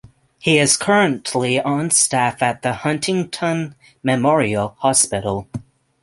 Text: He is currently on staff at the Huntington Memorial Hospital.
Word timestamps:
He 0.39 0.57
is 0.57 0.77
currently 0.77 1.61
on 1.61 1.91
staff 1.91 2.41
at 2.41 2.63
the 2.63 2.73
Huntington 2.73 3.75
Memorial 4.01 4.75
Hospital. 4.79 5.47